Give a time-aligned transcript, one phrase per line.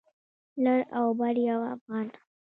[0.63, 2.07] لر او بر يو افغان.